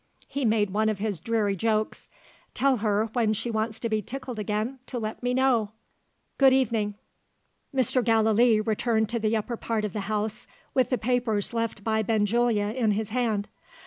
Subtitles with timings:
[0.27, 2.09] He made one of his dreary jokes.
[2.55, 5.73] "Tell her, when she wants to be tickled again, to let me know.
[6.39, 6.95] Good evening!"
[7.71, 8.03] Mr.
[8.03, 12.73] Gallilee returned to the upper part of the house, with the papers left by Benjulia
[12.73, 13.47] in his hand.